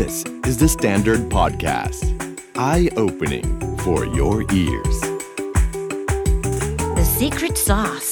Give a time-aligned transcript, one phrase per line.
[0.00, 2.02] This is the Standard Podcast.
[2.56, 3.46] Eye opening
[3.84, 4.96] for your ears.
[6.98, 8.10] The secret sauce.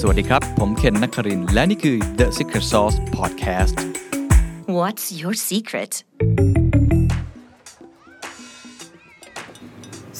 [0.00, 3.74] สวัสดีครับ ผมเคนนักครินทร์และนี่คือ The Secret Sauce Podcast
[4.78, 5.92] What's your secret?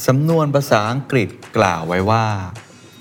[0.07, 2.25] สำนวนภาษาอังกฤษกล่าวไว้ว่า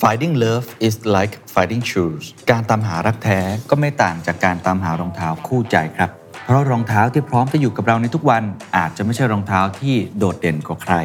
[0.04, 3.40] finding love is like finding shoes การตามหารักแท้
[3.70, 6.12] ก็ไม่ต่างจากการตามหารองเท้าคู่ใจครับ
[6.50, 8.44] เพราะรองเท้าที่พร้อมจะอยู่กับเราในทุกวัน
[8.78, 10.96] อาจจะไม่ใช่รองเท้าที่โดดเด่นกว่าใคร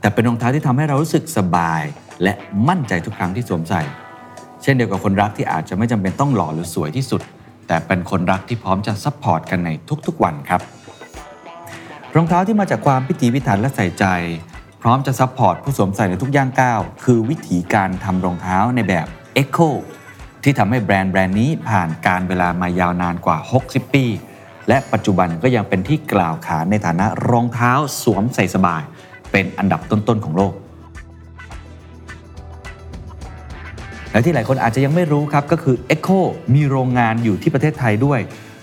[0.00, 1.82] แต่เป็นรองเท้าที่ทำให้เรารู้สึกสบาย
[2.22, 2.32] และ
[2.68, 3.82] มั่นใจทุกครั้งที่สวมใส่
[4.62, 7.22] เช่นเดียวกับคนรักที่อาจจะไม่จำเป็นต้องหล่อหรือสวยที่สุด
[7.66, 9.70] แต่เป็นคนรักที่พร้อมจะ support กันใน
[10.06, 10.60] ทุกๆวันครับ
[12.16, 14.04] รองเท้าที่มาจากความพิถีพิถันและใส่ใจ
[14.82, 19.06] พร้อมจะ support ผู้สวมใส่ในทุกย่างก้าวคือวิธีการทำรองเท้าในแบบ
[19.42, 19.70] Echo
[20.42, 23.38] ที่ทำให้แบรนด์แบรนด์นี้ผ่านการเวลามายาวนานกว่า
[23.68, 24.06] 60 ปี
[24.68, 27.72] และปัจจุบันก็ยังเป็นที่กล่าวขานในฐานะรองเท้า
[28.02, 28.82] สวมใส่สบาย
[29.32, 30.54] เป็นอันดับต้นๆของโลก
[34.12, 36.20] และที่หลายคนอาจจะยังไม่รู้ครับก็คือ Echo
[36.54, 38.20] มีโรงงานอยู่ที่ประเทศไทยด้วย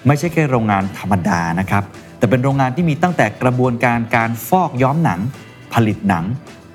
[0.08, 1.84] ไม่ใช่แค่โรงงานธรรมดานะครับ
[2.18, 5.20] แต่เป็นโรงงานที่มีตั้งแต่กระบวนการการฟอกย้อมหนัง
[5.74, 6.26] ผลิตหนัง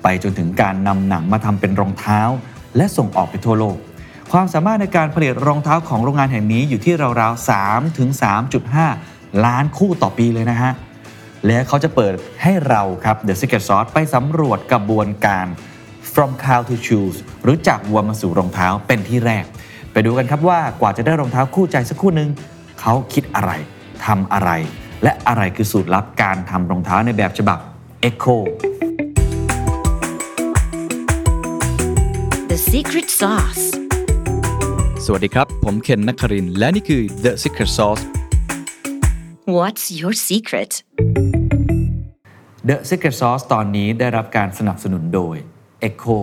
[0.03, 2.19] ไปจนถึงการนำหนังมาทำเป็นรองเท้า
[2.77, 3.77] และส่งออกไปทั่วโลก
[4.37, 8.09] ความสามารถในการผลิตรองเท้าของโรงงานแห่งนี้อยู่ที่ราวๆ3ถึง
[8.77, 10.71] 3.5 ล้านคู่ต่อปีเลยนะฮะ
[11.45, 15.45] และเขาจะเปิดให้เราครับ The Secret Sauce ไปสำรวจกระบวนการ
[16.13, 19.43] from cow to shoes หรือจากวัวมาสู่รองเท้าเป็นที่แรก
[19.91, 22.29] ไปดูกันครับว่ากว่าจะได้รองเท้าคู่ใจสักคู่หนึ่ง
[22.81, 23.51] เขาคิดอะไร
[24.05, 24.49] ทำอะไร
[25.03, 27.59] และอะไรคือสูตรลับการทำรองเท้าในแบบฉบับ
[28.09, 28.37] Echo
[32.51, 33.82] The secret sauce.
[35.07, 38.03] สวัสดีครับ ผมเคนนักครินทร์และนี่คือ The Secret Sauce
[39.57, 40.71] What's your secret?
[42.69, 45.35] The Secret Sauce ตอนนี้ได้รับการสนับสนุนโดย
[45.87, 46.17] Echo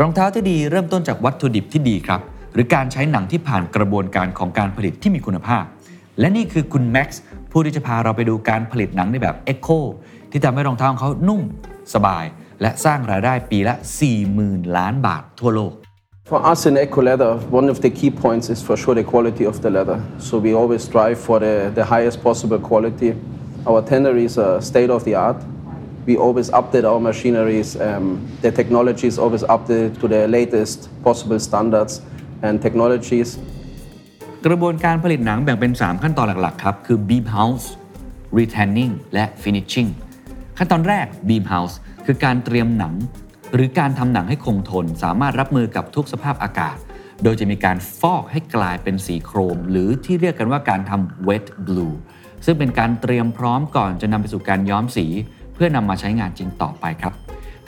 [0.00, 2.20] รองเท้าที่ดีเริ่มต้นจากวัตถุดิบที่ดีครับ
[2.52, 5.64] หรือการใช้หนังที่ผ่านกระบวนการของการผลิตที่มีคุณภาพ
[6.20, 9.80] และนี่คือคุณแม็กซ์ผู้ที่จะพาเราไปดูการผลิตหนังในแบบ Echo
[10.30, 11.42] ที่ทำให้รองเท้าของเขานุ่ม
[11.94, 12.24] สบาย
[12.60, 13.74] และสร้างรายได้ปีละ
[14.24, 15.74] 40,000 ล้านบาททั่วโลก
[16.29, 19.45] For us in Eco Leather, one of the key points is for sure the quality
[19.45, 19.99] of the leather.
[20.19, 23.15] So we always strive for the, the highest possible quality.
[23.65, 25.37] Our tanneries are state of the art.
[26.05, 27.81] We always update our machineries.
[27.81, 28.05] Um,
[28.43, 31.93] the technology is always updated to the latest possible standards
[32.43, 33.29] and technologies.
[34.45, 37.65] กระบวนการผลิตหนังแบ่งเป็น 3 ขั้นตอนหลัก ๆ ครับ คือ beam house
[38.37, 39.89] retanning และ finishing
[40.57, 42.93] ขั้นตอนแรก beam house คือการเตรียมหนัง
[43.54, 46.76] หรือการทำหนังให้คงทน สามารถรับมือกับทุกสภาพอากาศ
[47.22, 51.94] โดยจะมีการฟอกให้กลายเป็นสีโครม หรือที่เรียกกันว่าการทำ wet blue
[52.44, 55.06] ซึ่งเป็นการเตรียมพร้อมก่อนจะนำไปสู่การย้อมสี
[55.54, 57.12] เพื่อนำมาใช้งานจริงต่อไปครับ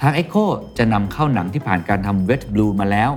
[0.01, 0.45] ทาง Echo
[0.79, 3.13] จะนำเข้าหนังที่ผ่านการทำ wet blue มาแล้ว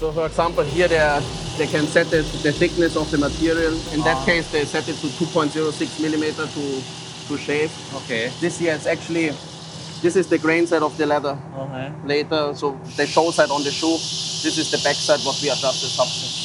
[0.00, 1.22] So for example, here they, are,
[1.56, 3.72] they can set the, the thickness of the material.
[3.94, 6.62] In that case, they set it to 2.06 millimeter to,
[7.28, 7.70] to shave.
[7.98, 9.26] Okay This here is actually,
[10.04, 11.34] this is the grain side of the leather.
[11.62, 12.66] okay Later, so
[12.96, 13.96] the toe side on the shoe.
[14.44, 16.36] This is the back side what we adjust the substance.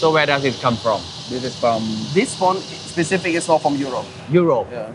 [0.00, 1.00] So where does it come from?
[1.30, 1.80] This is from
[2.14, 2.58] This one
[2.92, 4.06] specific is not from Europe.
[4.40, 4.68] Europe.
[4.78, 4.90] Yeah.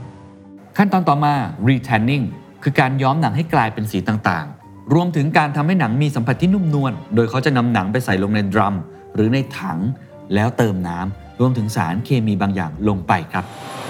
[0.78, 1.34] ขั้นตอนต่อมา
[1.68, 2.26] retanning
[2.64, 8.76] คือการย้อมหนังให้กลายเป็นสีต่างๆ รวมถึงการทำให้หนังมีสัมผัสที่นุ่มนวล โดยเขาจะนำหนังไปใส่ลงในดรัม
[9.16, 9.80] หรือในถัง
[10.34, 13.45] แล้วเติมน้ำร วมถึงสารเคมีบางอย่างลงไปครับ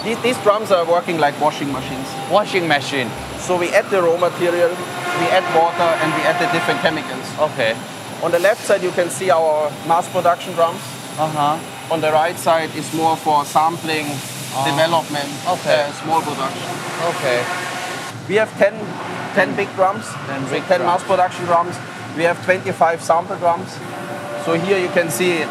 [0.05, 2.09] These, these drums are working like washing machines.
[2.39, 3.09] Washing machine.
[3.47, 4.71] So we add the raw material,
[5.21, 7.27] we add water, and we add the different chemicals.
[7.47, 7.73] Okay.
[8.25, 9.55] On the left side, you can see our
[9.91, 10.81] mass production drums.
[11.19, 11.93] Uh huh.
[11.95, 14.07] On the right side is more for sampling,
[14.71, 15.81] development, Okay.
[15.89, 16.71] uh, small production.
[17.11, 17.39] Okay.
[18.29, 18.75] We have 10,
[19.35, 20.89] 10 big drums, 10 so big 10 drums.
[20.91, 21.75] mass production drums.
[22.17, 23.69] We have 25 sample drums.
[24.45, 25.49] So here you can see uh,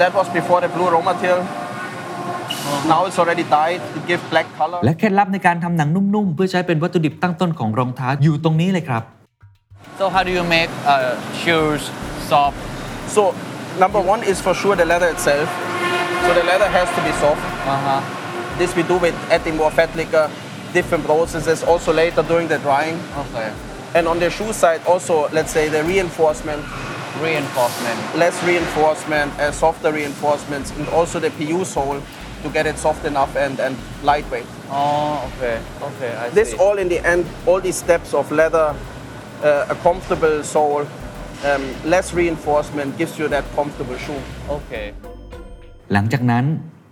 [0.00, 1.40] that was before the blue raw material.
[1.40, 2.92] Uh-huh.
[2.92, 3.80] Now it's already dyed.
[3.98, 4.78] It gives black color.
[4.84, 9.02] และเคล็ดลับในการทำหนังนุ่มๆ เพื่อใช้เป็นวัตถุดิบตั้งต้นของรองเท้าอยู่ตรงนี้เลยครับ
[9.98, 11.82] So how do you make uh, shoes
[12.30, 12.58] soft?
[13.14, 13.22] So
[13.82, 15.48] number one is for sure the leather itself.
[16.24, 17.42] So the leather has to be soft.
[17.72, 18.00] Uh huh.
[18.60, 20.26] This we do with adding more fat liquor,
[20.78, 21.58] different processes.
[21.72, 22.96] Also later during the drying.
[23.24, 23.48] Okay.
[23.96, 26.62] And on the shoe side, also let's say the reinforcement,
[27.21, 27.99] Reinforcement.
[28.15, 31.99] less reinforcement, uh, softer reinforcements, and also the PU sole
[32.43, 34.45] to get it soft enough and, and lightweight.
[34.69, 35.59] Oh, okay.
[35.81, 36.11] Okay.
[36.15, 36.57] I This see.
[36.57, 38.75] all in the end, all these steps of leather,
[39.43, 40.85] uh, a comfortable sole,
[41.45, 44.21] um, less reinforcement gives you that comfortable shoe.
[44.57, 44.87] Okay.
[45.93, 46.45] หลังจากนั้น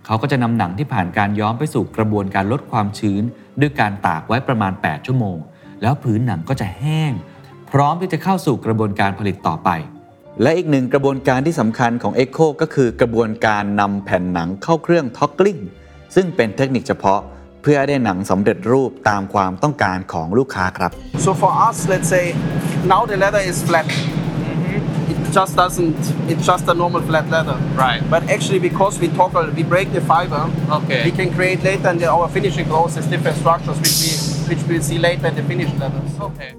[0.06, 3.22] เขาก็จะนำหนังที่ผ่านการย้อมไปสู่กระบวนการลดความชื้น
[3.60, 5.38] ด้วยการตากไว้ประมาณ 8 ชั่วโมง
[5.82, 7.12] แล้วผืนหนังก็จะแห้ง
[7.70, 9.70] พร้อมที่จะเข้าสู่กระบวนการผลิตต่อไป
[10.40, 15.58] และอีกหนึ่งกระบวนการที่สำคัญของ Echo ก็คือกระบวนการนำแผ่นหนังเข้าเครื่องท็อกกลิ้ง
[16.14, 17.20] ซึ่งเป็นเทคนิคเฉพาะ
[17.62, 20.90] เพื่อให้ได้หนังสำเร็จรูปตามความต้องการของลูกค้าครับ
[21.26, 22.24] So for us, let's say
[22.92, 23.86] now the leather is flat.
[25.12, 25.98] It just doesn't.
[26.32, 27.56] It's just a normal flat leather.
[27.86, 28.00] Right.
[28.14, 30.42] But actually, because we toggle, we break the fiber.
[30.78, 31.00] Okay.
[31.08, 34.10] We can create later in the, our finishing process different structures, which we
[34.50, 36.10] which we'll see later in the finished leathers.
[36.28, 36.50] Okay.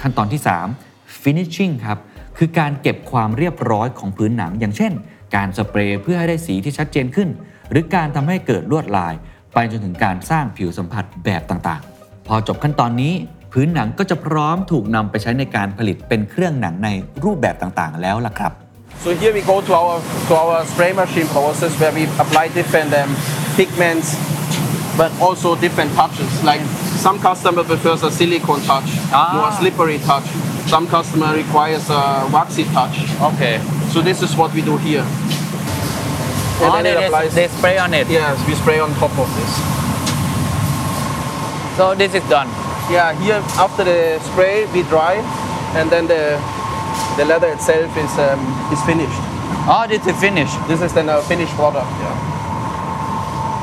[0.00, 0.40] ขั้นตอนที่
[0.82, 1.98] 3 finishing ครับ
[2.42, 4.92] คือการเก็บความเรียบร้อยของพื้นหนัง อย่างเช่น
[5.36, 7.28] การสเปรย์เพื่อให้ได้สีที่ชัดเจนขึ้น
[7.70, 9.14] หรือการทำให้เกิดลวดลาย
[9.54, 13.12] ไปจนถึงการสร้างผิวสัมผัสแบบต่างๆ พอจบขั้นตอนนี้
[13.52, 16.88] พื้นหนังก็จะพร้อมถูกนำไปใช้ในการผลิตเป็นเครื่องหนังใน
[17.24, 18.52] รูปแบบต่างๆ แล้วล่ะครับ
[19.04, 19.96] So here we go to our
[20.28, 23.10] to our spray machine process where we apply different um,
[23.58, 24.08] pigments,
[25.00, 26.30] but also different touches.
[26.50, 26.62] Like
[27.06, 28.88] some customer prefers a silicone touch,
[29.36, 30.28] more slippery touch.
[30.68, 32.96] Some customer requires a waxy touch.
[33.34, 33.60] Okay.
[33.92, 35.02] So this is what we do here.
[36.62, 37.34] And Oh, then they, it they, applies.
[37.34, 38.06] they spray on it.
[38.08, 39.52] Yes, we spray on top of this.
[41.76, 42.48] So this is done.
[42.92, 45.14] Yeah, here after the spray we dry,
[45.78, 46.36] and then the
[47.16, 48.40] the leather itself is um,
[48.72, 49.20] is finished.
[49.66, 50.56] Oh, this is finished.
[50.68, 51.88] This is then a finished product.
[52.00, 52.28] Yeah.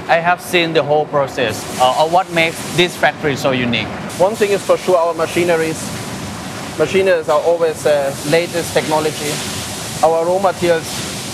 [0.10, 3.88] I have seen the whole process uh, of what makes this factory so unique.
[4.18, 5.78] One thing is for sure our machineries.
[6.78, 9.34] Machineries are always the latest technology.
[10.04, 10.86] Our raw materials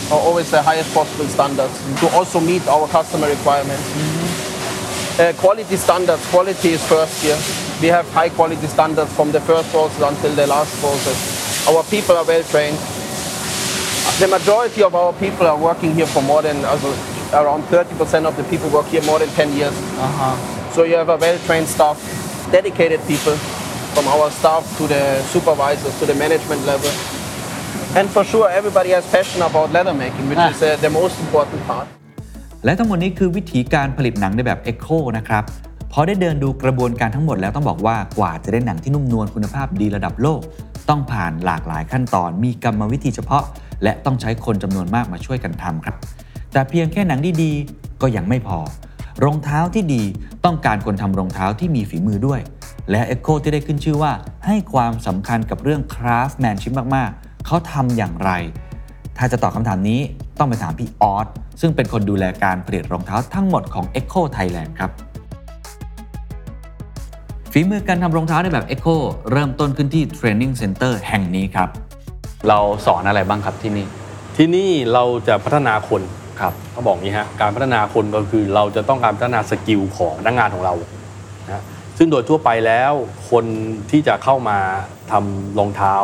[0.10, 3.84] are always the highest possible standards to also meet our customer requirements.
[5.20, 7.36] Uh, quality standards, quality is first here.
[7.82, 11.68] We have high quality standards from the first process until the last process.
[11.68, 12.78] Our people are well trained.
[14.20, 16.90] The majority of our people are working here for more than, also,
[17.34, 19.76] around 30% of the people work here more than 10 years.
[20.74, 22.00] So you have a well-trained staff,
[22.50, 23.38] dedicated people,
[23.94, 25.04] from our staff to the
[25.34, 26.92] supervisors to the management level.
[28.00, 31.62] And for sure, everybody has passion about leather making, which is uh, the most important
[31.70, 31.88] part.
[32.66, 35.44] และทั้งหมดนี้คือวิธีการผลิตหนังในแบบ Echo นะครับ
[35.94, 40.42] พอได้เดินดูกระบวนการทั้งหมดแล้วต้องบอกว่ากว่าจะได้หนังที่นุ่มนวลคุณภาพดีระดับโลก
[40.90, 43.44] ต้องผ่านหลากหลายขั้นตอน มีกรรมวิธีเฉพาะ
[43.84, 45.96] และต้องใช้คนจำนวนมากมาช่วยกันทำครับ
[46.54, 48.60] แต่เพียงแค่หนังดีๆก็ยังไม่พอ
[49.24, 50.04] รองเท้าที่ดี
[50.46, 52.40] ต้องการคนทำรองเท้าที่มีฝีมือด้วย
[52.92, 54.12] และ Echo ที่ได้ขึ้นชื่อว่า
[54.46, 58.32] ให้ความสำคัญกับเรื่อง craftsmanship มาก ๆ เขาทำอย่างไร
[59.18, 60.00] ถ้าจะตอบคำถามนี้
[60.40, 61.28] ต้องไปถามพี่ออส
[61.62, 64.92] ซึ่งเป็นคนดูแลการผลิตรองเท้าทั้งหมดของ Echo Thailand ครับ
[67.52, 68.96] ฝีมือการทำรองเท้าในแบบ Echo
[69.32, 71.70] เริ่มต้นขึ้นที่ Training Center แห่งนี้ครับ
[72.48, 73.86] เราสอนอะไรบ้างครับที่นี่
[74.38, 76.02] ที่นี่เราจะพัฒนาคน
[76.40, 80.74] ครับเขาบอกงี้ฮะการพัฒนาคนก็คือเราจะต้องการพัฒนา skill ของพนักงานของเรา
[81.46, 81.64] นะ
[81.98, 82.92] ซึ่งโดยทั่วไปแล้ว
[83.30, 83.46] คน
[83.92, 84.60] ที่จะเข้ามา
[85.12, 85.96] ทำรองเท้า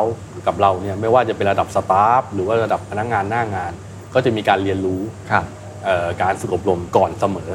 [0.48, 3.72] กับเราเนี่ยไม่ว่าจะเป็นระดับ staff หรือว่าระดับพนักงานหน้างาน
[4.14, 5.02] ก็จะมีการเรียนรู้
[5.32, 5.44] ครับ
[5.86, 7.50] เอ่อการฝึกอบรมก่อนเสมอ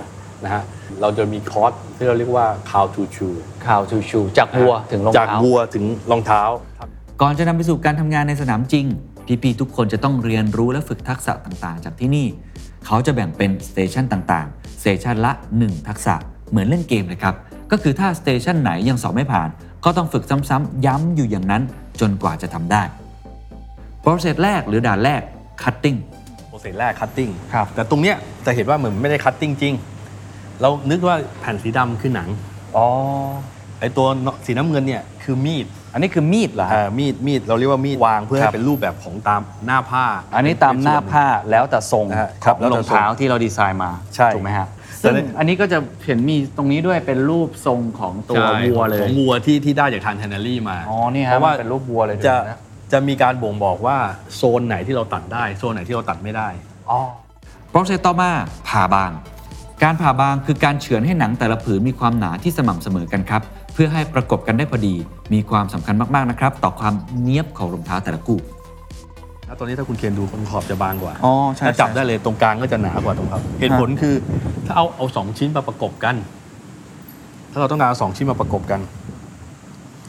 [0.45, 0.63] นะฮะ
[1.01, 3.37] เราจะมีคอร์สที่เราเรียกว่า cow to shoe
[3.67, 6.43] cow to shoe จากวัวถึงรองเท้าจากวัวถึงรองเท้า
[7.23, 8.87] ก่อนจะนำไปสู่การทำงานในสนามจริง
[9.43, 12.27] พี่ๆทุกคนจะต้องเรียนรู้และฝึกทักษะต่างๆ จากที่นี่
[12.87, 16.15] เขาจะแบ่งเป็น station ต่างๆ station ละ 1 ทักษะ
[16.51, 17.35] เหมือนเล่นเกมเลยครับ
[17.73, 19.49] ก็คือถ้า station ไหนยังสอบไม่ผ่าน
[19.85, 21.63] ก็ต้องฝึกซ้ำๆย้ำอยู่อย่างนั้น
[22.01, 22.83] จนกว่าจะทำได้
[24.01, 25.21] โปรเซสแรกหรือด่านแรก
[25.63, 25.99] cutting
[26.49, 28.17] process แรก cutting ครับแต่ตรงเนี้ย
[28.47, 29.75] จะเห็นว่าเหมือนไม่ได้ cutting จริง
[30.61, 32.29] เรานึกว่าแผ่นสีดำคือหนัง
[32.77, 32.87] อ๋อ
[33.81, 34.06] ไอตัว
[34.47, 40.05] สีน้ำเงินเนี่ยคือมีดอันนี้คือมีดเหรอฮะ อ่ามีดมีดเราเรียกว่ามีดวางเพื่อครัให้บ เป็นรูปแบบของตามหน้าผ้า
[40.37, 44.74] อันนี้ตามหน้าผ้าแล้วแต่ทรงนะฮะขครับองแล้วรแต่องเท้าทรงที่เราดีไซน์มาใช่ ถูกไหมฮะแต่
[45.05, 52.58] ซึ่งในอันนี้ก็จะเห็นมีตรงนี้ด้วยเป็นรูปทรงของตัวใช่วัวเลขยองวัวที่ที่ได้จากทานเทนเนอรี่มาอ๋อนี่ฮะเพราะว่ามันเป็นรูปวัวเลยจะดูนะ
[52.93, 53.96] จะมีการบ่งบอกว่า
[54.37, 56.49] โซนไหนที่เราตัดได้ โซนไหนที่เราตัดไม่ได้
[56.91, 56.99] อ๋อ
[57.70, 58.31] โปรเซสต่อมา
[58.69, 59.11] ผ่าบาง
[59.82, 63.43] การผ่าบางคือการเฉือนให้หนังแต่ละผืนมีความหนาที่สม่ำเสมอกันครับ
[63.75, 64.94] เพื่อให้ประกบกันได้พอดี
[65.32, 68.54] มีความสำคัญมากๆนะครับ ต่อความเนียบของรองเท้าแต่ละคู่แล้ว
[69.58, 74.15] ตอนนี้ถ้าคุณเคนดูตรงขอบจะบางกว่าอ๋อใช่ถ้าจับใช่ได้เลยตรงกลางก็จะหนากว่าตรงครับเหตุผลคือ
[74.67, 76.15] ถ้าเอาเอาสองชิ้นมาประกบกัน
[77.53, 78.81] ถ้าเราต้องการเอาสองชิ้นมาประกบกัน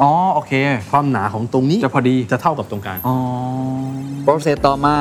[0.02, 0.54] อ๋อโอเค
[0.92, 3.16] ความหนาของตรงนี้จะพอดีจะเท่ากับตรงกลางอ๋อ
[4.24, 4.96] process ต่อมา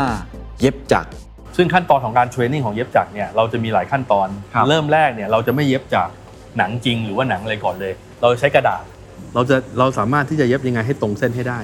[0.61, 1.11] เย็บจักร
[1.57, 6.09] ซึ่งขั้นตอนของการ training ของเย็บจักรเนี่ยเราจะมีหลายขั้นตอนครับเริ่มแรกเนี่ยเราจะไม่เย็บจาก
[6.59, 8.83] หนังจริงหรือว่าหนังอะไรก่อนเลย เราใช้กระดาษ
[9.35, 11.61] เราจะเราสามารถที่จะเย็บยังไงให้ตรงเส้นให้ได้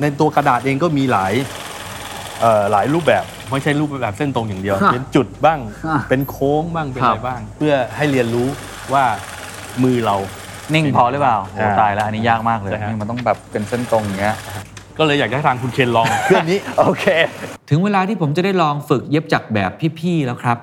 [0.00, 1.71] ในตัวกระดาษเองก็มีหลายเอ่อ
[2.72, 8.48] หลายรูปแบบไม่ใช่รูปแบบเส้นตรงอย่างเดียวครับเป็นจุดบ้างอะเป็นโค้งบ้างเป็นครัอะบไรบ้างครับ เพื่อให้เรียนรู้
[8.92, 9.04] ว่า
[9.84, 10.16] มือเรา
[10.74, 14.36] นิ่งพอหรือเปล่าโอ้อ่าตายแล้วอันนี้ยากมากเลยใช่ฮะนี่มันต้องแบบเป็นเส้นตรงอย่างเงี้ย
[14.98, 17.06] ก็เลยอยากจะให้ทางคุณเคนลองเครื่องนี้โอเค
[17.70, 20.58] ถึงเวลาที่ผมจะได้ลองฝึกเย็บจักรแบบพี่ๆแล้วครับ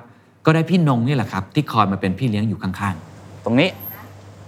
[0.46, 3.68] ก็ได้พี่นงนี่แหละครับ ที่คอยมาเป็นพี่เลี้ยงอยู่ข้างๆ ตรงนี้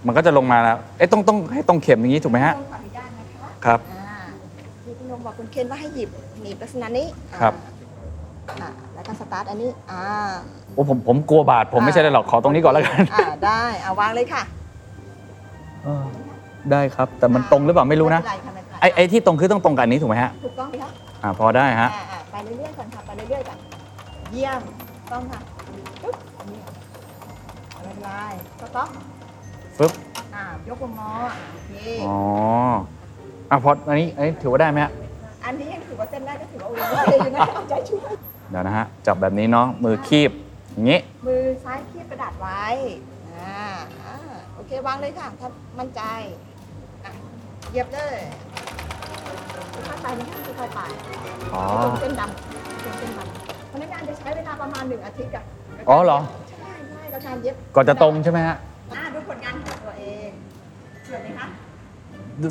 [0.05, 4.02] มันก็จะลงมาแล้วเอ๊ะต้องต้องให้ตรงเข็มอย่างนี้ถูกไหมฮะขออนุญาตนะคะครับอ่าที่พี่นง
[5.25, 6.09] บอกคุณเคนว่าให้หยิบ
[6.41, 7.53] หนีบลักษณะนี้อ่าครับ
[8.61, 10.01] อ่าแล้วก็สตาร์ทอันนี้อ่า
[10.73, 14.43] โอ้ผมผมกลัวบาดผมไม่ใช่เลยหรอกขอตรงนี้ก่อนแล้วกันอ่าได้เอาวางเลยค่ะ
[15.83, 16.03] เออ
[16.71, 20.89] ได้ครับ แต่มันตรงหรือเปล่าไม่รู้นะ เป็ไรค่ม่เป็นรไอ้ไอ้ที่ตรงคือต้องตรงกับอันนี้ถูกไหมฮะถูกต้องไหมคะ
[21.23, 23.57] อ่าพอได้ฮะ อ่าอ่าไปเรื่อยๆก่อนค่ะไปเรื่อยๆก่อน
[24.31, 24.61] เยี่ยม
[25.11, 25.39] ต้องค่ะ
[26.03, 26.15] ปึ๊บ
[26.51, 26.59] นี่
[27.71, 28.09] ไม่เป็นไร
[28.61, 28.89] สต็อป
[29.77, 29.91] ฟึบ
[30.35, 31.11] อ่ายกวงงอ
[31.51, 31.71] โอเค
[32.03, 32.15] อ๋อ
[33.49, 35.02] อะพออันนี้อันนี้ถือว่าได้ไหมฮะอันนี้ยังถือ
[36.03, 36.73] ว่าเส้นได้ก็ถือว่าโอ
[37.05, 38.13] เคอยู่นะเอาใจช่วย
[38.51, 40.31] เดี๋ยวนะฮะ จับแบบนี้เนาะมือคีบ
[40.73, 42.63] อย่างนี้ มือซ้ายคีบกระดาษไว้
[43.29, 43.63] อ่า
[44.03, 44.15] อ่า
[44.55, 46.01] โอเควางเลยค่ะถ้ามั่นใจ
[47.03, 47.11] อะ
[47.71, 48.17] เหยียบเลย
[49.87, 50.81] ค่อยๆไปนะคะค่อยๆไป
[51.53, 55.43] อ๋อ ตรงเส้นดำตรงเส้นดำพนักงานจะใช้เวลาประมาณหนึ่งอาทิตย์กับ
[55.89, 56.19] อ๋อเหรอ
[56.49, 58.55] ใช่ใช่กับการเย็บก่อนจะตรงใช่ไหมฮะ
[58.93, 60.29] อ่าดูผลงานของตัวเอง
[61.07, 61.47] สวยไหมคะ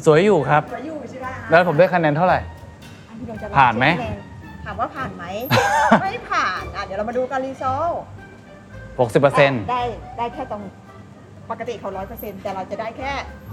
[0.07, 2.39] สวยอยู่ครับสวยอยู่ใช่ไหมคะ แล้วผมได้คะแนนเท่าไหร่
[3.31, 5.25] อันที่เราจะลองผ่านไหม เช็คคะแนถามว่าผ่านไหม
[6.03, 7.89] ไม่ผ่านอะเดี๋ยวเรามาดูการรีโซล
[8.99, 9.83] 60%ได้
[10.19, 10.63] ได้แค่ตรง
[11.51, 13.13] ปกติเขาร้อยเปอร์เซ็นต์แต่เราจะได้แค่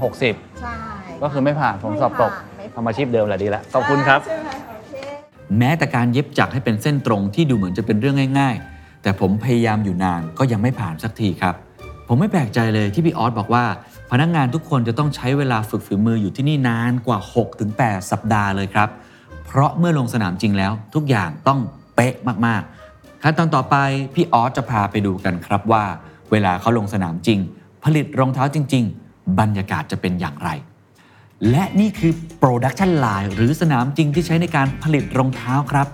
[0.10, 0.78] 60ใช่
[1.24, 4.94] ก็คือไม่ผ่านผมสอบตกไม่ผ่านทำอาชีพเดิมแหละดีแล้วขอบคุณครับ ใช่ไหมโอเค
[5.60, 11.56] แม้แต่การเย็บจักรให้เป็นเส้นตรงที่ดูเหมือนจะเป็นเรื่องง่าย ๆ แต่ผมพยายามอยู่นานก็ยังไม่ผ่านสักทีครับ
[12.08, 13.66] ผมไม่แปลกใจเลยที่พี่ออสบอกว่า
[14.12, 17.20] พนักงานทุกคนจะต้องใช้เวลาฝึกฝีมืออยู่ที่นี่นานกว่า
[17.66, 18.90] 6-8 สัปดาห์เลยครับ
[19.52, 21.60] เพราะเมื่อลงสนามจริงแล้ว ทุกอย่างต้อง
[21.96, 22.14] เป๊ะ
[22.46, 23.76] มากๆ ขั้นตอนต่อไป
[24.16, 25.84] พี่ออสจะพาไปดูกันครับว่า
[26.32, 27.40] เวลาเขาลงสนามจริง
[27.84, 30.50] ผลิตรองเท้าจริง ๆ บรรยากาศจะเป็นอย่างไร
[31.52, 35.88] และนี่คือ Production Line หรือสนามจริงที่ใช้ในการผลิตรองเท้าครับ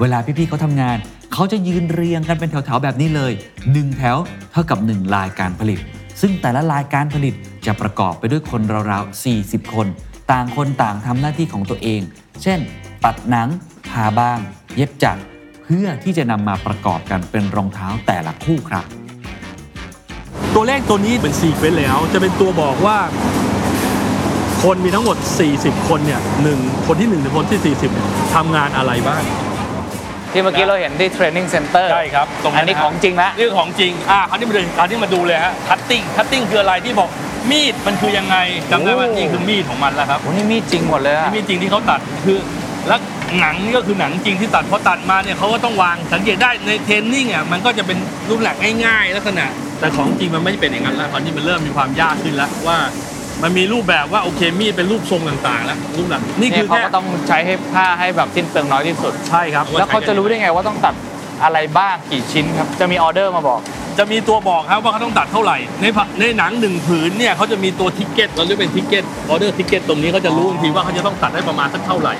[0.00, 0.96] เวลาพี่ๆเขาทำงาน
[1.32, 3.32] เขาจะยืนเรียงกันเป็นแถวๆแบบนี้เลย
[3.66, 4.16] 1 แถว
[4.52, 5.78] เท่ากับ 1 ลายการผลิต
[6.20, 7.34] ซึ่งแต่ละลายการผลิต
[7.66, 9.86] จะประกอบไปด้วยคนราวๆ40 คน
[10.32, 12.00] ต่างคนต่างทำหน้าที่ของตัวเอง
[12.42, 12.58] เช่น
[13.04, 13.48] ตัดหนัง
[13.90, 14.38] ผ่าบาง
[14.76, 15.22] เย็บจักร
[15.64, 18.84] เพื่อที่จะนำมาประกอบกันเป็นรองเท้าแต่ละคู่ครับ
[20.54, 22.98] ตัวเลขตัวนี้เป็น sequence แล้ว จะเป็นตัวบอกว่า
[24.62, 25.16] คนมีทั้งหมด
[25.52, 29.22] 40 คนเนี่ยหนึ่งคนที่1ถึงคนที่ 40เนี่ยทำงานอะไรบ้าง
[30.32, 37.08] ที่เมื่อกี้เราเห็นที่ Training Center ใช่ครับตรงอันนี้ของจริงแล้วนี่คือของจริง อ่าคราวนี้มาดูคราวนี้มาดูเลยฮะ cutting cutting คืออะไรที่บอก
[37.50, 38.36] มีดมันคือยังไง
[38.70, 42.38] จำได้ว่าโอ้นี่คือมีดของมันแล้วครับโอ้นี่มีดจริงหมดเลยอะนี่มีดจริงที่เขาตัดคือ
[42.88, 43.00] แล้ว
[43.40, 49.46] หนังนี่ก็คือหนังจริงที่ตัดพอตัดมาเนี่ยเขาก็ต้องวางสังเกตได้ใน training อะมันก็จะเป็นรูปแบบง่ายๆ ลักษณะ
[49.80, 52.78] แต่ของจริงมันไม่เป็นอย่างนั้นแล้วตอนนี้มันเริ่มมีความยากขึ้นแล้วว่า
[53.42, 60.94] มันมีรูปแบบว่าโอเคมีดเป็นรูปทรงต่างๆ แล้วรูปแบบนี่นี่คือเขาแค่ก็ต้องใช้ให้ผ้าให้แบบสิ้นเปลืองน้อยที่สุดใช่ครับ แล้วเขาจะรู้ได้ไงว่าต้องตัด
[61.44, 63.60] อะไรบ้างกี่ชิ้นครับจะมีออเดอร์มาบอก
[63.98, 72.14] จะมีตัวบอกครับว่าเขาต้องตัดเท่าไหร่ ในผในหนังหนึ่งผืนเนี่ยเขาจะมีตัว ticket เราเรียกเป็น ticket order ticket ตรงนี้เขาจะรู้ทันทีว่าเขาจะต้องตัดได้ประมาณสักเท่าไหร่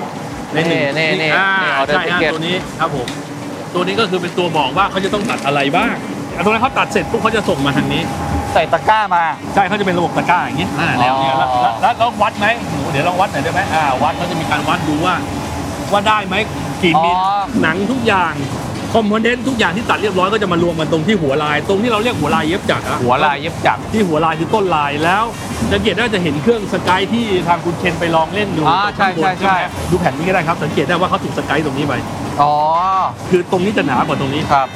[0.53, 3.07] ในหนึ่งนี่นี่อ่านี่ order ใช่ฮะ ticket ตัวนี้ครับผม
[3.73, 5.93] ตัวนี้ก็คือเป็นตัวบอกว่าเขาจะต้องตัดอะไรบ้าง
[6.35, 8.01] อะตรงนั้นเขาตัดเสร็จปุ๊บเขาจะส่งมาทางนี้
[8.53, 15.15] ใส่ตะกร้ามา ใช่เขาจะเป็นระบบตะกร้าอย่างนี้นั่นแหละแนวเนี้ยแล้วอ๋อแล้วแล้วแล้ววัดไหมหนูเดี๋ยวลองวัดหน่อยได้ไหมอ่าวัดเขาจะมีการวัดดูว่า
[15.91, 16.35] ว่าได้ไหม
[16.83, 17.15] กี่มิล
[17.61, 18.33] หนังทุกอย่าง
[18.93, 25.23] คอมโพเนนต์ทุกอย่างที่ตัดเรียบร้อยก็จะมารวมกันตรงที่หัวลาย ตรงที่เราเรียกหัวลายเย็บจักรอะหัวลายเย็บจักรที่หัวลายคือต้นลายแล้ว
[25.71, 31.93] สังเกตได้ว่าจะเห็นเครื่องสกายที่ทางคุณเคนไปลองเล่นดูอ่าใช่ใช่ใช่ไหมดูแผ่นนี้ก็ได้ครับ สังเกตได้ว่าเขาถูกสกายตรงนี้ไป
[32.41, 32.53] อ๋อ
[33.29, 34.67] คือตรงนี้จะหนากว่าตรงนี้ครับ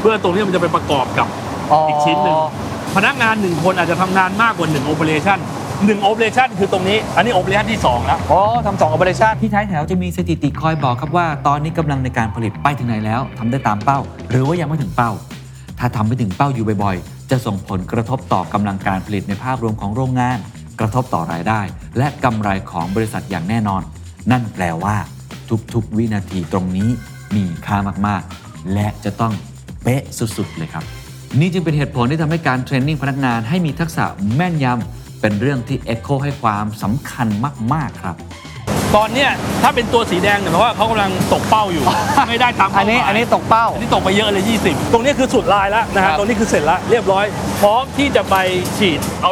[0.00, 1.26] เพื่อตรงนี้มันจะไปประกอบกับ
[1.88, 2.36] อีกชิ้นหนึ่ง
[2.96, 5.38] พนักงานหนึ่งคนอาจจะทำงานมากกว่า1 operation
[5.88, 13.98] 1 operation คือตรงนี้ อันนี้ operation ที่ 2 แล้ว อ๋อทำสองออเปอเรชั่นที่ท้ายแถวจะมีสถิติคอยบอกครับว่า ตอนนี้กำลังในการผลิตไปถึงไหนแล้วทำได้ตามเป้า
[14.30, 15.10] หรือว่ายังไม่ถึงเป้า
[15.78, 20.38] ถ้าทำไม่ถึงเป้าอยู่บ่อยๆ จะส่งผลกระทบต่อกำลังการผลิตในภาพรวมของโรงงาน
[20.80, 21.60] กระทบต่อรายได้
[21.98, 23.82] และกำไรของบริษัทอย่างแน่นอน
[24.30, 24.96] นั่นแปลว่า
[25.74, 26.88] ทุกๆ วินาทีตรงนี้
[27.34, 29.32] มีค่ามากๆ และจะต้อง
[29.82, 30.84] เป๊ะสุดๆเลยครับ
[31.40, 34.04] นี่จึงเป็นเหตุผลที่ทำให้การเทรนนิ่งพนักงานให้มีทักษะ
[34.36, 37.26] แม่นยำ เป็นเรื่องที่ Echo ให้ความสำคัญ
[37.74, 38.16] มาก ๆ ครับ
[38.96, 39.30] ตอนเนี้ย
[39.62, 41.84] ถ้าเป็นตัวสีแดงเนี่ยแปลว่าเขากำลังตกเป้าอยู่
[42.28, 47.24] ไม่ได้ตามอันนี้เป้าหมายอันนี้ตกเป้า อันนี้ตกไปเยอะเลย 20 ตรงนี้คือสุดลายแล้วนะครัฮะบ ตรงนี้คือเสร็จแล้วเรียบร้อย
[47.60, 48.36] พร้อมที่จะไป
[48.78, 49.30] ฉีดเอา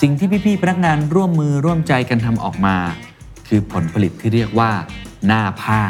[0.00, 2.76] สิ่งที่พี่ ๆ พนักงานร่วมมือร่วมใจกันทำออกมา
[3.48, 4.70] คือผลผลิตที่เรียกว่า
[5.26, 5.80] หน้าผ้า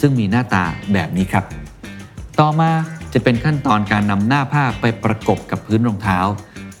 [0.00, 1.44] ซึ่งมีหน้าตาแบบนี้ครับ
[2.40, 2.70] ต่อมา
[3.12, 6.18] จะเป็นขั้นตอนการนำหน้าผ้าไปประกบกับพื้นรองเท้า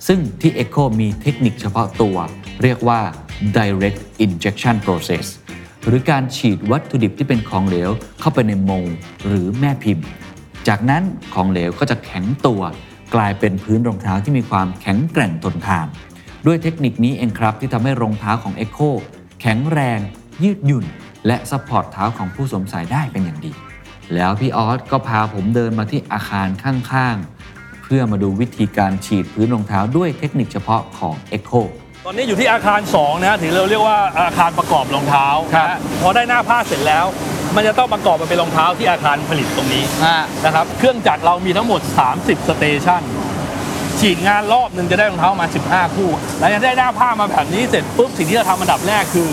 [0.06, 2.16] ซึ่งที่ Echo มีเทคนิคเฉพาะตัว
[2.62, 3.00] เรียกว่า
[3.56, 5.26] direct injection process
[5.86, 7.90] หรือการฉีดวัตถุดิบที่เป็นของเหลว
[8.20, 8.86] เข้าไปในโมง
[9.26, 10.06] หรือแม่พิมพ์
[10.68, 11.02] จากนั้น
[11.34, 12.60] ของเหลวก็จะแข็งตัว
[13.14, 15.86] กลายเป็นพื้นรองเท้าที่มีความแข็งแกร่งทนทาน
[16.46, 18.90] ด้วยเทคนิคนี้เองครับที่ทำให้รองเท้าของ Echo
[19.40, 19.98] แข็งแรง
[20.44, 20.84] ยืดหยุ่น
[21.26, 23.52] และ support เท้าของผู้สวมใส่ได้เป็นอย่างดี
[24.14, 27.37] แล้วพี่ออสก็พาผมเดินมาที่อาคารข้างๆ
[27.88, 31.62] พื่อมาดูวิธีการฉีดพื้นรองเท้าด้วยเทคนิคเฉพาะของ Echo
[32.04, 37.04] ตอนนี้อยู่ที่อาคาร 2 นะถือเราเรียกว่าอาคารประกอบรองเท้าครับนะฮะพอได้หน้าผ้าเสร็จแล้ว
[37.56, 41.80] มันจะต้องประกอบมาเป็นรองเท้าที่อาคารผลิตตรงนี้อ่านะครับเครื่องจักรเรามีทั้งหมด
[42.14, 43.02] 30 สเตชัน
[44.00, 49.28] ฉีดงานรอบหนึ่งจะได้รองเท้ามา 15 คู่ แล้วจะได้หน้าผ้ามาแบบนี้เสร็จปุ๊บสิ่งที่เราทำอันดับแรกคือ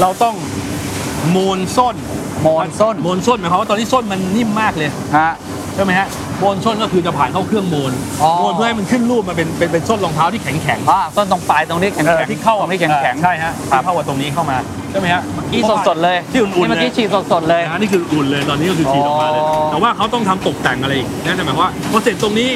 [0.00, 0.34] เราต้อง
[1.34, 1.96] มูลส้น
[2.42, 5.32] โมนส้นโมนส้นหมายความว่าตอนนี้ส้นมันนิ่มมากเลยฮะ
[5.74, 6.08] ใช่ไหมฮะ
[6.42, 14.56] โมนส้นก็คือจะผ่านเข้าเครื่องโมนอ๋อ โมนเพื่อให้มันขึ้นรูปมาเป็นเป็นเป็นส้นรองเท้าที่แข็งแข็งๆอ่าส้นตรงปลายตรงนี้แข็งเออๆที่เข้าตรงนี้แข็งแข็งใช่ฮะที่เข้ากับตรงนี้เข้ามา
[14.90, 15.22] ใช่ไหมฮะ
[15.52, 22.50] ที่สดๆเลยที่อุ่นๆนี่เมื่อกี้เลยฉีดสดๆเลยนะนี่คืออุ่นเลยตอนนี้ก็คือฉีดออกมาเลยอ๋อ แต่ว่าเขาต้องทำตกแต่งอะไรอีกนั่นหมายความว่าพอเสร็จตรงนี้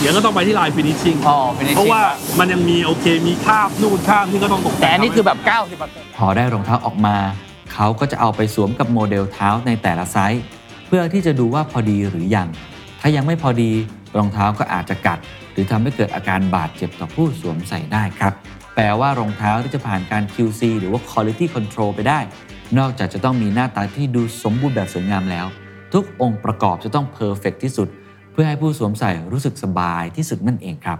[0.00, 2.02] เดี๋ยวก็ต้องไปที่ลายฟินิชชิ่งอ๋อ finishing เพราะว่า
[2.38, 5.38] มันยังมีโอเคมีคราบนู่นคราบนี่ก็ต้องตกแต่งแต่อันนี้คือแบบ
[5.78, 7.16] 90%พอได้รองเท้าออกมา
[7.74, 10.42] เขาก็จะเอาไปสวมกับโมเดลเท้าในแต่ละไซส์
[10.86, 12.48] เพื่อที่จะดูว่าพอดีหรือยัง
[13.00, 13.70] ถ้ายังไม่พอดี
[14.18, 15.18] รองเท้าก็อาจจะกัด
[15.52, 18.32] หรือทำให้เกิดอาการบาดเจ็บต่อผู้สวมใส่ได้ครับ
[18.74, 22.18] แปลว่ารองเท้าที่จะผ่านการ QC หรือว่า Quality Control ไปได้
[22.78, 25.46] นอกจากจะต้องมีหน้าตาที่ดูสมบูรณ์แบบสวยงามแล้ว
[25.92, 27.88] ทุกองค์ประกอบจะต้อง perfect ที่สุด
[28.32, 30.98] เพื่อให้ผู้สวมใส่รู้สึกสบายที่สุดนั่นเองครับ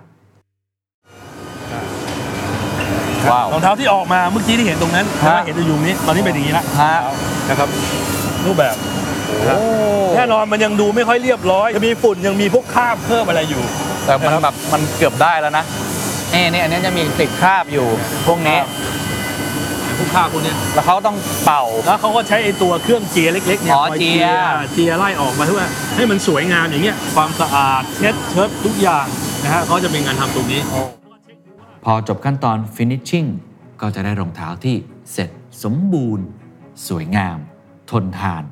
[3.31, 6.95] ว้าวรองเท้าที่ออกมาเมื่อกี้ที่เห็นตรงนั้นฮะแล้วเห็นอยู่นี้ตอนนี้เป็นอย่างนี้ละฮะ
[7.49, 7.69] นะครับ
[8.47, 8.75] รูปแบบ
[10.19, 13.63] แน่นอนมันยังดูไม่ค่อยเรียบร้อยยังมีฝุ่นยังมีพวกคราบเพิ่มอะไรอยู่
[14.05, 15.65] แต่มันแบบมันเกือบได้แล้วนะ
[16.35, 17.87] นี่นี่อันนี้จะมีติดคราบอยู่
[18.27, 18.59] พวกนี้
[19.97, 29.07] พวกคราบพวกเนี้ยแล้วเขาต้องเป่าแล้วเขาก็ใช้ไอ้ตัวเครื่องเจียร์เล็กๆเนี่ยอ๋อคอยเจียร์เจียร์ไล่ออกมาเพื่อให้มันสวยงามอย่างเงี้ยความสะอาดเช็ดเชิดทุกอย่าง
[29.45, 30.61] นะฮะเขาจะเป็นงานทำตรงนี้
[31.85, 33.29] พอจบขั้นตอน finishing
[33.81, 34.77] ก็จะได้รองเท้าที่
[35.13, 35.31] เสร็จ
[35.65, 36.27] สมบูรณ์
[36.89, 37.39] สวยงาม
[37.91, 38.43] ทนทาน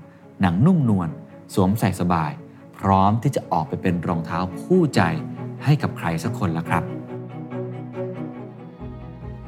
[0.42, 1.08] หนังนุ่มนวล
[1.54, 2.30] สวมใส่สบาย
[2.78, 5.00] พร้อมที่จะออกไปเป็นรองเท้าคู่ใจ
[5.64, 6.82] ให้กับใครสักคนละครับ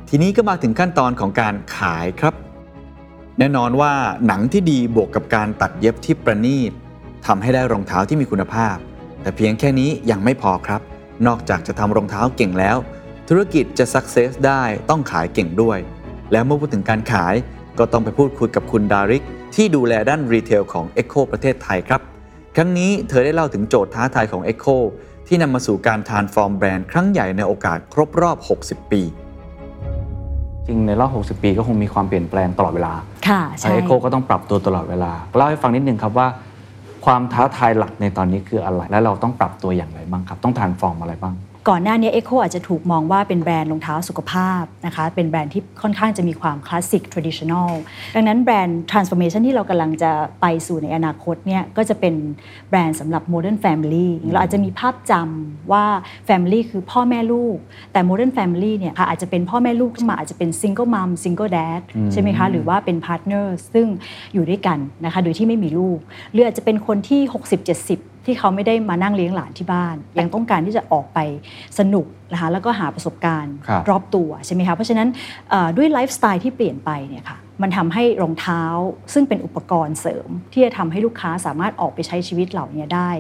[0.09, 2.35] ทีนี้ก็มาถึงขั้นตอนของการขายครับ
[3.39, 3.93] แน่นอนว่า
[4.27, 6.73] หนังที่ดีบวกกับการตัดเย็บที่ประณีต
[7.27, 8.77] ทำให้ได้รองเท้าที่มีคุณภาพ
[9.23, 10.81] แต่เพียงแค่นี้ยังไม่พอครับ
[11.27, 12.77] นอกจากจะทำรองเท้าเก่งแล้ว
[13.29, 15.79] ธุรกิจจะ success ได้ต้องขายเก่งด้วย
[16.33, 17.35] แล้วเมื่อพูดถึงการขาย
[17.79, 22.01] ก็ต้องไปพูดคุยกับคุณดาริก ที่ดูแลด้านรีเทลของ Echo ประเทศไทยครับ
[22.57, 24.77] ครั้งนี้เธอได้เล่าถึงโจทย์ท้าทายของ Echo
[25.27, 29.03] ที่นำมาสู่การ transform แบรนด์ครั้งใหญ่ในโอกาสครบรอบ 60 ปี
[30.67, 32.95] จริงในรอบ 60 ปีก็คงมีความเปลี่ยนแปลงตลอดเวลา
[33.29, 36.29] ค่ะไอใช่เอโคก็ต้องปรับตัวตลอดเวลา เล่าให้ฟังนิดนึงครับว่า
[37.07, 41.35] ความท้าทายหลักในตอนนี้คืออะไร และเราต้องปรับตัวอย่างไรบ้างครับ ต้องทานฟอร์มอะไรบ้าง
[41.69, 47.71] ก่อนหน้านี้ Echo อาจจะถูกมองว่าเป็นแบรนด์รองเท้าสุขภาพนะคะเป็นแบรนด์ที่ค่อนข้างจะมีความคลาสสิก traditional
[48.15, 52.15] ดังนั้นแบรนด์ transformation ที่เรากำลังจะไปสู่ในอนาคตเนี่ยก็จะเป็น
[52.71, 55.85] แบรนด์สำหรับ modern family เราอาจจะมีภาพจำว่า
[56.29, 57.57] family คือพ่อแม่ลูก
[57.93, 61.81] แต่ modern family เนี่ยค่ะอาจจะเป็นพ่อแม่ลูกขึ้นมาอาจจะเป็น single mom single dad
[62.13, 63.87] ใช่ไหมคะหรือว่าเป็น partner ซึ่ง
[64.35, 65.99] อยู่ด้วยกันนะคะโดยที่ไม่มีลูก
[66.33, 71.19] หรืออาจจะเป็นคนที่ 60-70 ที่เขาไม่ได้มานั่งเลี้ยงหลานที่บ้าน ยังต้องการที่จะออกไป
[71.79, 75.09] สนุก นะคะแล้วก็หาประสบการณ์ครับรอบตัวใช่ไหมคะเพราะฉะนั้น
[75.51, 78.63] เอ่อด้วยไลฟ์สไตล์ที่เปลี่ยนไปเนี่ยค่ะมันทำให้รองเท้า
[79.13, 83.11] ซึ่งเป็นอุปกรณ์เสริม ที่จะทำให้ลูกค้าสามารถออกไปใช้ชีวิตเหล่านี้ได้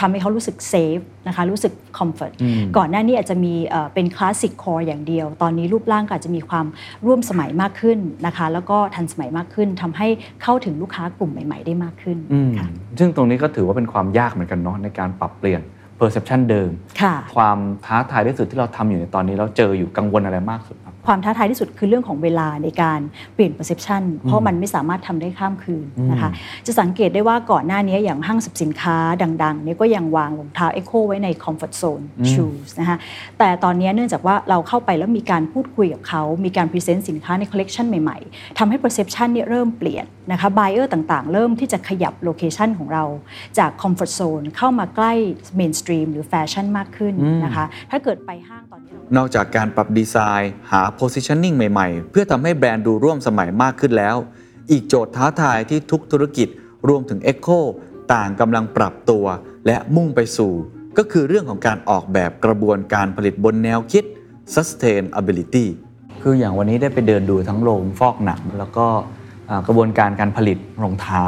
[0.00, 2.32] ทำให้เขารู้สึกเซฟนะคะรู้สึกคอมฟอร์ต
[2.76, 6.66] ก่อนหน้านี้อาจจะมีเอ่อเป็นคลาสสิกคอร์อย่างเดียว ตอนนี้รูปร่างก็อาจจะมีความ
[7.06, 10.08] ร่วมสมัยมากขึ้นนะคะแล้วก็ทันสมัยมากขึ้นทำให้
[10.42, 15.62] เข้าถึงลูกค้ากลุ่มใหม่ ๆ ได้มากขึ้นอืมค่ะซึ่งตรงนี้ก็ถือว่าเป็นความยากเหมือนกันเนาะในการปรับเปลี่ยน
[15.98, 23.00] perception เดิมค่ะความท้าทายที่สุดที่เราทำอยู่ในตอนนี้เราเจออยู่กังวลอะไรมากสุดครับ ความท้าทายที่สุดคือเรื่องของเวลาในการ
[23.34, 26.30] เปลี่ยน perception เพราะมันไม่สามารถทำได้ข้ามคืนนะคะ
[26.66, 32.96] จะสังเกตได้ว่าก่อนหน้านี้อย่างห้างสรรพสินค้าดังๆเนี่ยก็ยังวางรองเท้า ECCO ไว้ใน comfort zone shoes นะคะ
[33.38, 43.04] แต่ตอนนี้เนื่องจากว่าเราเข้าไปแล้วมีการพูดคุยกับเขา มีการ present สินค้าใน collection ใหม่ๆทำให้ perception เนี่ยเริ่มเปลี่ยนนะคะ buyer ต่างๆ เริ่มที่จะขยับ location ของเรา
[43.58, 45.12] จาก comfort zone เข้ามาใกล้
[45.60, 47.14] mainstream หรือแฟชั่นมากขึ้น
[47.44, 54.16] นะคะถ้าเกิดไปห้างตอนนี้เรานอกจากการปรับดีไซน์หา positioning ใหม่ๆ เพื่อทำให้แบรนด์ดูร่วมสมัยมากขึ้นแล้ว
[54.70, 56.48] อีกโจทย์ท้าทายที่ทุกธุรกิจ
[56.88, 57.58] รวมถึง Echo
[58.14, 59.24] ต่างกำลังปรับตัว
[59.66, 60.52] และมุ่งไปสู่
[60.98, 64.04] ก็คือเรื่องของการออกแบบกระบวนการผลิตบนแนวคิด
[64.54, 65.66] sustainability
[66.22, 68.86] คืออย่างวันนี้ได้ไปเดินดูทั้งโรงฟอกหนังแล้วก็
[69.50, 71.26] อ่ากระบวนการการผลิตรองเท้า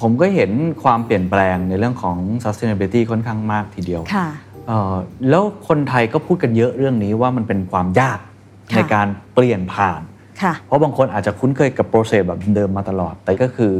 [0.00, 0.50] ผมก็เห็น
[0.82, 4.28] ความเปลี่ยนแปลงในเรื่องของ sustainability ค่อนข้างมากทีเดียวค่ะ
[4.66, 4.94] เอ่อ
[5.28, 8.31] แล้วคนไทยก็พูดกันเยอะเรื่องนี้ว่ามันเป็นความยากค่ะ
[8.76, 10.00] ในการเปลี่ยนผ่าน
[10.42, 13.74] ค่ะเพราะบางคนอาจจะคุ้นเคยกับโปรเซสแบบเดิมมาตลอด แต่ก็คือ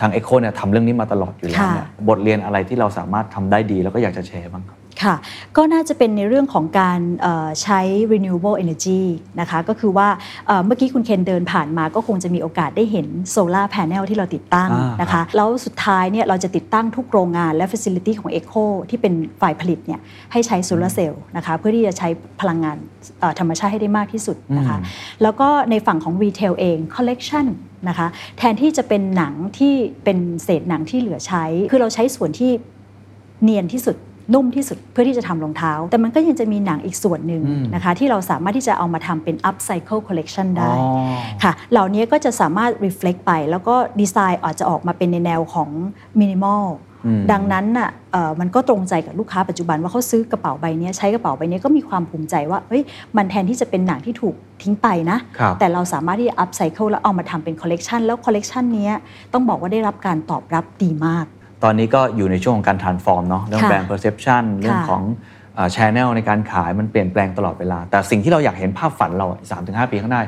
[0.00, 5.14] ทาง Echo เนี่ยทำเรื่องนี้มาตลอดอยู่แล้วเนี่ยค่ะบทเรียนอะไรที่เราสามารถทำได้ดีแล้วก็อยากจะแชร์บ้างครับ ค่ะ
[5.56, 7.80] ก็น่าจะเป็นในเรื่องของการเอ่อใช้
[8.12, 9.02] renewable energy
[9.40, 10.08] นะคะ ก็คือว่า
[10.46, 20.00] เอ่อเมื่อกี้คุณเคนเดินผ่านมาก็คงจะมีโอกาสได้เห็นโซลาร์แผงที่เราติดตั้งอ่านนะคะ แล้วสุดท้ายเนี่ยเราจะติดตั้งทุกโรงงานและ facility ของ Eco ที่เป็นฝ่ายผลิตเนี่ย
[20.32, 22.08] ให้ใช้โซลาร์เซลล์นะคะเพื่อที่จะใช้
[22.40, 22.76] พลังงาน
[23.20, 24.78] เอ่อธรรมชาติให้ได้มากที่สุดนะคะ
[25.22, 27.46] แล้วก็ในฝั่งของ retail เอง collection
[27.88, 28.06] นะคะ
[28.38, 32.50] แทนที่จะเป็นหนังที่เป็นเศษหนังที่เหลือใช้ คือเราใช้ส่วนที่
[33.44, 33.96] เนียนที่สุด
[34.34, 40.90] นุ่มที่สุดเพื่อที่จะทำรองเท้า แต่มันก็ยังจะมีหนังอีกส่วนหนึ่งอืมนะคะที่เราสามารถที่จะเอามาทำเป็น upcycle collection ได้อ๋อ
[41.42, 45.68] ค่ะเหล่านี้ก็จะสามารถ reflect ไป แล้วก็ดีไซน์อาจจะออกมาเป็นในแนวของ
[46.20, 46.64] minimal
[47.06, 52.82] อืมดังนั้นน่ะเอ่อมันก็ตรงใจกับลูกค้าปัจจุบันว่าเขาซื้อกระเป๋าใบเนี้ยใช้กระเป๋าใบเนี้ยก็มีความภูมิใจว่าเฮ้ย
[53.16, 58.94] มันแทนที่จะเป็นหนังที่ถูกทิ้งไปนะครับแต่เราสามารถที่จะ upcycle แล้วเอามาทำเป็น collection แล้ว collection เนี้ย
[59.32, 61.26] ต้องบอกว่าได้รับการตอบรับดีมาก
[61.64, 65.02] ตอนนี้ก็อยู่ในช่วงของการ transform เนาะเรื่องค่ะแบรนด์ perception เรื่องของ
[65.74, 70.22] ช n แนลในการขายมันเปลี่ยนแปลงตลอดเวลา แต่สิ่งที่เราอยากเห็นภาพฝันเราสามถึงห้าปีข้างหน้า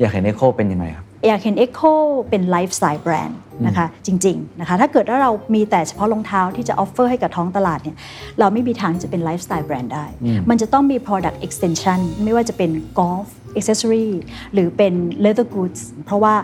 [0.00, 1.92] อยากเห็น Echo เป็นยังไงครับ อยากเห็น Echo
[2.30, 7.96] เป็นไลฟ์สไตล์แบรนด์นะคะจริงๆนะคะถ้าเกิดว่าเรามีแต่เฉพาะรองเท้าที่จะ offer ให้กับท้องตลาดเนี่ย
[8.38, 10.06] เราไม่มีทางจะเป็น lifestyle brand ได้
[10.50, 14.08] มันจะต้องมี product extension ไม่ว่าจะเป็น golf accessory
[14.52, 14.94] หรือเป็น
[15.24, 16.34] leather goods เพราะว่า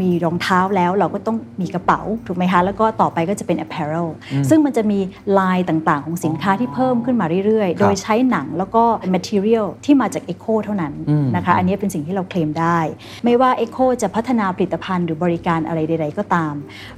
[0.00, 4.08] มีรองเท้าแล้วเราก็ต้องมีกระเป๋าถูกไหมคะ แล้วก็ต่อไปก็จะเป็น apparel
[4.48, 4.98] ซึ่งมันจะมี
[5.38, 10.94] ลายต่างๆ ของสินค้าที่เพิ่มขึ้นมาเรื่อยๆ โดยใช้หนังแล้วก็ material ที่มาจาก Echo เท่านั้น
[11.36, 12.78] นะคะ อันนี้เป็นสิ่งที่เราเคลมได้
[13.24, 16.54] ไม่ว่า Echo จะพัฒนาผลิตภัณฑ์หรือบริการอะไรใด ๆ ก็ตาม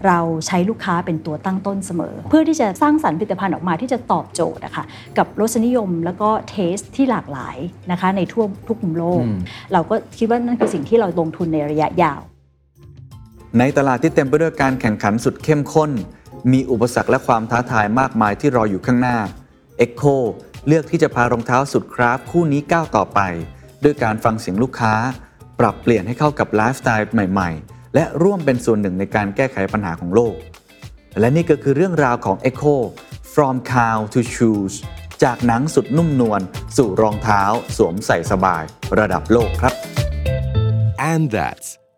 [0.07, 4.85] เราใช้ลูกค้าเป็นตัวตั้งต้นเสมอ เพื่อที่จะสร้างสรรค์ผลิตภัณฑ์ออกมาที่จะตอบโจทย์นะคะ
[5.19, 7.57] กับรสนิยมแล้วก็เทสที่หลากหลาย
[7.91, 9.23] นะคะในทั่วทุกมุมโลก
[9.73, 12.21] เราก็คิดว่านั่นคือสิ่งที่เราลงทุนในระยะยาว
[13.59, 15.91] ในตลาดที่เต็มไปด้วยการแข่งขันสุดเข้มข้น
[16.53, 19.19] มีอุปสรรคและความท้าทายมากมายที่รออยู่ข้างหน้า
[19.85, 20.17] Echo
[20.67, 23.21] เลือกที่จะพารองเท้าสุด craft คู่นี้ก้าวต่อไป
[23.85, 24.95] ด้วยการฟังเสียงลูกค้า
[25.61, 30.35] ปรับเปลี่ยนให้เข้ากับไลฟ์สไตล์ใหม่ๆ และร่วมเป็นส่วนหนึ่งในการแก้ไขปัญหาของโลก
[31.21, 32.77] และนี่ก็คือเรื่องราวของ ECCO
[33.35, 34.75] from cow to shoes
[35.23, 36.41] จากหนังสุดนุ่มนวล
[36.77, 37.43] สู่รองเท้า
[37.77, 38.63] สวมใส่สบาย
[38.99, 39.75] ระดับโลกครับ
[41.11, 41.69] And that's